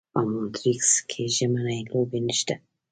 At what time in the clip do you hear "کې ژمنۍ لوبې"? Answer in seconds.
1.09-2.19